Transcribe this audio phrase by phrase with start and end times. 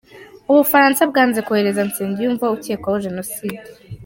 [0.51, 3.65] U Bufaransa bwanze kohereza Nsengiyumva ukekwaho Jenoside